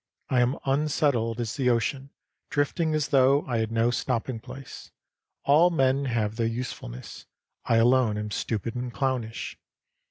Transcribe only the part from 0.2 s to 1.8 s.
I am unsettled as the